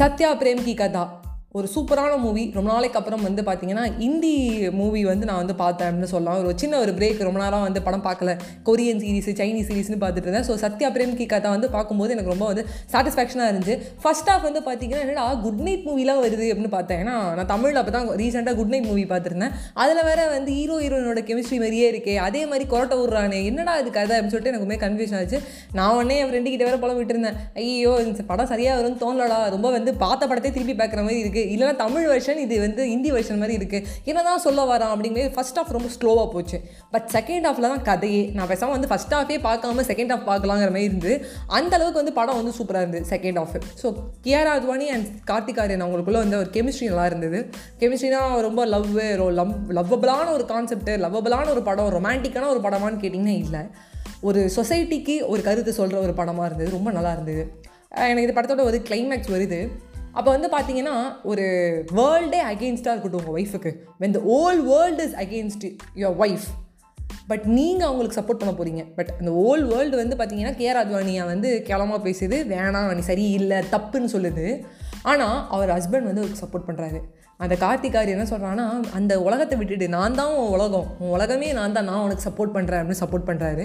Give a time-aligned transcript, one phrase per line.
[0.00, 1.02] Sathya frame கி கதா
[1.58, 2.42] ஒரு சூப்பரான மூவி.
[2.56, 4.34] ரொம்ப நாளைக்கு அப்புறம் வந்து பார்த்தீங்கன்னா இந்தி
[4.80, 6.36] மூவி வந்து நான் வந்து பார்த்தேன் அப்படின்னு சொல்லலாம்.
[6.50, 8.32] ஒரு சின்ன ஒரு பிரேக் ரொம்ப நேரம் வந்து படம் பார்க்கல.
[8.68, 10.46] கொரியன் சீரிஸ் சைனீஸ் சீரிஸ்னு பார்த்துட்டு இருந்தேன்.
[10.48, 13.76] ஸோ சத்யா பிரேம் கி கதை வந்து பார்க்கும்போது எனக்கு ரொம்ப வந்து சாட்டிஸ்ஃபேக்ஷனாக இருந்துச்சு.
[14.04, 17.00] ஃபர்ஸ்ட் ஆஃப் வந்து பார்த்தீங்கன்னா என்னடா குட் நைட் மூவிலாம் வருது அப்படின்னு பார்த்தேன்.
[17.04, 19.56] ஏன்னா நான் தமிழில் அப்போ தான் ரீசெண்டாக குட் நைட் மூவி பார்த்துருந்தேன்.
[19.84, 22.16] அதில் வேற வந்து ஹீரோ ஹீரோயினோட கெமிஸ்ட்ரி மாதிரியே இருக்கே.
[22.28, 25.40] அதே மாதிரி கொரட்டை விட்றானே என்னடா இது கதை அப்படின்னு சொல்லிட்டு எனக்கு ரொம்ப கன்ஃபியூஷன் ஆச்சு.
[25.80, 29.42] நான் உடனே என் ஃப்ரெண்டு கிட்ட வேற படம் விட்டுருந்தேன் ஐயோ இந்த படம் சரியாக வரும்னு தோணலடா.
[29.56, 33.40] ரொம்ப வந்து பார்த்த படத்தை திருப்பி பார்க்குற மாதிரி இருக்குது இல்லைனா தமிழ் வெர்ஷன் இது வந்து ஹிந்தி வெர்ஷன்
[33.42, 36.58] மாதிரி இருக்குது என்ன தான் சொல்ல வரான் அப்படிங்கிறது ஃபர்ஸ்ட் ஆஃப் ரொம்ப ஸ்லோவாக போச்சு.
[36.94, 38.22] பட் செகண்ட் ஹாஃபில் தான் கதையே.
[38.38, 41.12] நான் பேசாமல் வந்து ஃபஸ்ட் ஹாஃபே பார்க்காம செகண்ட் ஹாஃப் பார்க்கலாங்கிற மாதிரி இருந்து
[41.58, 43.90] அந்த அளவுக்கு வந்து படம் வந்து சூப்பராக இருந்தது second half so
[44.26, 47.40] Kiara Advani and Kartik Aaryan அவங்களுக்குள்ள வந்து ஒரு கெமிஸ்ட்ரி நல்லா இருந்தது.
[47.82, 48.90] கெமிஸ்ட்ரினா ரொம்ப லவ்
[49.40, 53.62] லவ் லவ்வபிளான ஒரு கான்செப்ட் லவ்வபிளான ஒரு படம் ரொமான்டிக்கான ஒரு படமான்னு கேட்டிங்கன்னா இல்லை.
[54.28, 56.70] ஒரு சொசைட்டிக்கு ஒரு கருத்து சொல்கிற ஒரு படமாக இருந்தது.
[56.76, 57.42] ரொம்ப நல்லா இருந்தது.
[58.08, 59.60] எனக்கு இந்த படத்தோட ஒரு கிளைமேக்ஸ் வருது.
[60.12, 61.44] அப்போ வந்து பார்த்தீங்கன்னா ஒரு
[61.96, 66.48] வேர்ல்டே அகெயின்ஸ்டாக இருக்கட்டும் உங்கள் ஒய்ஃபுக்கு when the whole world is against your wife
[67.26, 71.62] but நீங்கள் அவங்களுக்கு சப்போர்ட் பண்ண போகிறீங்க பட் அந்த ஓல் வேர்ல்டு வந்து பார்த்தீங்கன்னா கேஆர் அத்வானியா வந்து
[71.62, 72.36] கேவலமாக பேசுது.
[72.54, 74.46] வேணாம் நீ சரியில்லை தப்புன்னு சொல்லுது.
[75.02, 77.00] ஆனால் அவர் ஹஸ்பண்ட் வந்து அவருக்கு சப்போர்ட் பண்ணுறாரு
[77.44, 78.64] அந்த கார்த்திகார் என்ன சொல்கிறான்னா
[78.98, 80.88] அந்த உலகத்தை விட்டுட்டு நான் தான் உன் உலகம்.
[81.02, 81.88] உன் உலகமே நான் தான்.
[81.90, 83.64] நான் உனக்கு சப்போர்ட் பண்ணுறேன் அப்படின்னு சப்போர்ட் பண்ணுறாரு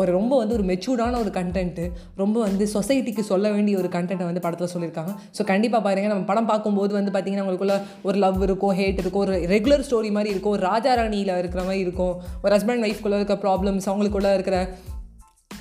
[0.00, 1.84] ஒரு ரொம்ப வந்து ஒரு மெச்சூர்டான ஒரு கண்டென்ட்டு
[2.22, 5.14] ரொம்ப வந்து சொசைட்டிக்கு சொல்ல வேண்டிய ஒரு கண்டென்ட்டை வந்து படத்தில் சொல்லியிருக்காங்க.
[5.38, 9.36] ஸோ கண்டிப்பாக பாருங்கள் நம்ம படம் பார்க்கும்போது வந்து பார்த்திங்கன்னா உங்களுக்குள்ள ஒரு லவ் இருக்கும் ஹேட் இருக்கும் ஒரு
[9.54, 10.54] ரெகுலர் ஸ்டோரி மாதிரி இருக்கும்.
[10.56, 12.14] ஒரு ராஜா ராணியில் இருக்கிற மாதிரி இருக்கும்.
[12.44, 14.58] ஒரு ஹஸ்பண்ட் ஒய்ஃப்குள்ளே இருக்க ப்ராப்ளம்ஸ் அவங்களுக்குள்ளே இருக்கிற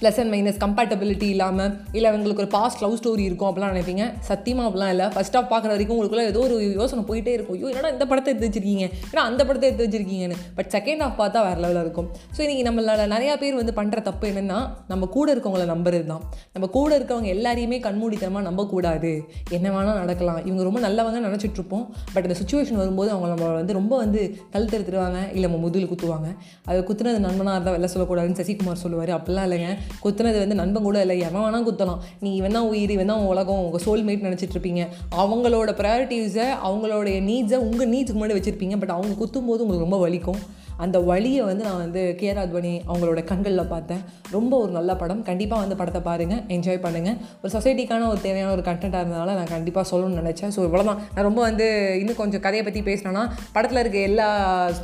[0.02, 4.04] ப்ளஸ் அண்ட் மைனஸ் கம்பேட்டபிலிட்டி இல்லாமல் இல்லை அவங்களுக்கு ஒரு பாஸ்ட் லவ் ஸ்டோரி இருக்கும் அப்படிலாம் நினைப்பீங்க?
[4.30, 5.08] சத்தியமாக அப்படிலாம் இல்லை.
[5.16, 7.58] ஃபஸ்ட் ஆஃப் பார்க்குற வரைக்கும் உங்களுக்குள்ள ஏதோ ஒரு யோசனை போயிட்டே இருக்கும்.
[7.60, 8.86] ஐயோ என்னடா இந்த படத்தை எடுத்து வச்சிருக்கீங்க?
[9.12, 10.38] ஏன்னா அந்த படத்தை எடுத்து வச்சிருக்கீங்கன்னு.
[10.60, 12.08] பட் செகண்ட் ஆஃப் பார்த்தா வேறு லெவலில் இருக்கும்.
[12.36, 14.60] ஸோ இன்றைக்கி நம்மளால் நிறையா பேர் வந்து பண்ணுற தப்பு என்னென்னா
[14.92, 16.24] நம்ம கூட இருக்கவங்கள நம்புறது தான்
[16.56, 19.14] நம்ம கூட இருக்கவங்க எல்லாரையுமே கண்மூடித்தனமாக நம்பக்கூடாது.
[19.58, 20.40] என்ன வேணால் நடக்கலாம்.
[20.48, 24.22] இவங்க ரொம்ப நல்லவங்க நினச்சிட்ருப்போம் பட் அந்த சுச்சுவேஷன் வரும்போது அவங்க நம்ம வந்து ரொம்ப வந்து
[24.56, 26.30] கழுத்து தெடுத்துருவாங்க இல்லை நம்ம முதுகில் குத்துவாங்க.
[26.70, 29.14] அதை குத்துனது நண்பனாக இருந்தால் வெளில சொல்லக்கூடாதுன்னு சசிகுமார் சொல்லுவார்.
[29.20, 29.70] அப்படிலாம் இல்லைங்க.
[30.04, 32.02] குத்துனது வந்து நண்பன் கூட இல்லை எவன் வேணால் குத்தலாம்.
[32.20, 34.84] நீ இவன் தான் உயிர் இவன் தான் உலகம் உங்கள் சோல்மேட் நினச்சிட்ருப்பீங்க
[35.24, 38.78] அவங்களோட ப்ரையாரிட்டிஸை அவங்களோட நீட்ஸை உங்கள் நீட்ஸுக்கு முன்னாடி வச்சுருப்பீங்க.
[38.80, 40.42] பட் அவங்க குத்தும் போது உங்களுக்கு ரொம்ப வலிக்கும்.
[40.84, 44.02] அந்த வழியை வந்து நான் வந்து கேஆர் அத்வானி அவங்களோட கண்களில் பார்த்தேன்.
[44.36, 45.22] ரொம்ப ஒரு நல்ல படம்.
[45.30, 49.86] கண்டிப்பாக வந்து படத்தை பாருங்கள் என்ஜாய் பண்ணுங்கள் ஒரு சொசைட்டிக்கான ஒரு தேவையான ஒரு கண்டென்ட்டாக இருந்தனால நான் கண்டிப்பாக
[49.92, 50.54] சொல்லணும்னு நினச்சேன்.
[50.56, 51.68] ஸோ இவ்வளோதான் நான் ரொம்ப வந்து
[52.02, 53.24] இன்னும் கொஞ்சம் கதையை பற்றி பேசினேன்னா
[53.56, 54.28] படத்தில் இருக்க எல்லா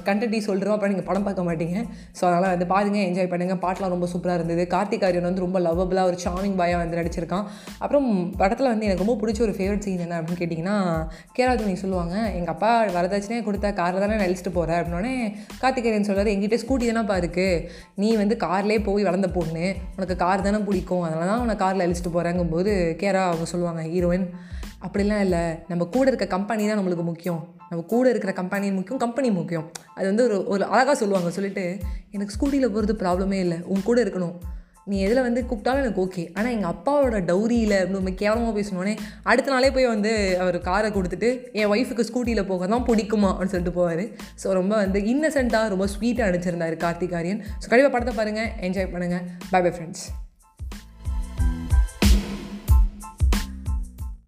[0.09, 1.77] கண்டென்ட்டையும் சொல்கிறோம் அப்புறம் நீங்கள் படம் பார்க்க மாட்டீங்க.
[2.17, 4.65] ஸோ அதனால் வந்து பாருங்கள் என்ஜாய் பண்ணுங்கள் பாட்டெலாம் ரொம்ப சூப்பராக இருந்தது.
[4.75, 7.45] கார்த்திக் ஆரியன் வந்து ரொம்ப லவ்வபிளாக ஒரு சாமிங் பாயாக வந்து நடிச்சிருக்கான்.
[7.83, 8.09] அப்புறம்
[8.41, 10.77] படத்தில் வந்து எனக்கு ரொம்ப பிடிச்ச ஒரு ஃபேவரட் சீன் என்ன அப்படின்னு கேட்டிங்கன்னா
[11.37, 15.15] கேராஜுனி சொல்லுவாங்க எங்கள் அப்பா வரதட்சணையே கொடுத்தா காரில் தானே நடிச்சிட்டு போகிறேன் அப்படின்னோடனே
[15.85, 19.75] கார்த்திகேயன் சொல்கிறார் எங்கிட்ட ஸ்கூட்டி தானேப்பா இருக்குது நீ வந்து கார்லேயே போய் வளர்ந்த பொண்ணு.
[19.95, 21.01] உனக்கு கார் தானே பிடிக்கும்.
[21.01, 24.27] அதனால தான் உனக்கு காரில் அழிச்சிட்டு போகிறாங்கும்போது கேரா அவங்க சொல்லுவாங்க ஹீரோயின்
[24.85, 25.43] அப்படிலாம் இல்லை.
[25.67, 27.41] நம்ம கூட இருக்க கம்பெனி தான் நம்மளுக்கு முக்கியம்.
[27.69, 29.71] நம்ம கூட இருக்கிற கம்பெனி முக்கியம் கம்பெனி முக்கியம்.
[29.95, 31.31] அது வந்து ஒரு ஒரு அழகாக சொல்லுவாங்க.
[31.31, 31.77] சொல்லிட்டு
[32.11, 33.57] எனக்கு ஸ்கூட்டியில் போகிறது ப்ராப்ளமே இல்லை.
[33.63, 34.35] உன் கூட இருக்கணும்.
[34.87, 39.71] நீ எதில் வந்து கூப்பிட்டாலும் எனக்கு ஓகே ஆனால் எங்கள் அப்பாவோட டௌரியில் ரொம்ப கேவலமாக பேசணுன்னே அடுத்த நாளே
[39.71, 43.31] போய் வந்து அவர் காரை கொடுத்துட்டு என் ஒய்ஃபுக்கு ஸ்கூட்டியில் போக தான் பிடிக்குமா?
[43.31, 44.05] அப்படின்னு சொல்லிட்டு போவார்.
[44.43, 49.61] ஸோ ரொம்ப வந்து இன்னசென்ட்டாக ரொம்ப ஸ்வீட்டாக அனுப்பிச்சிருந்தார் கார்த்திகாரியன் ஸோ கண்டிப்பாக படத்தை பாருங்கள் என்ஜாய் பண்ணுங்கள் பை
[49.61, 50.24] பை ஃப்ரெண்ட்ஸ்